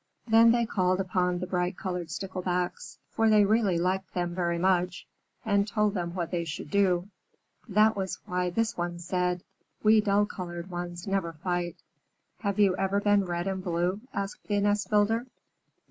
[0.27, 5.05] Then they called upon the bright colored Sticklebacks, for they really liked them very much,
[5.45, 7.07] and told them what they should do.
[7.69, 9.43] That was why this one said,
[9.83, 11.75] "We dull colored ones never fight."
[12.39, 15.27] "Have you ever been red and blue?" asked the nest builder.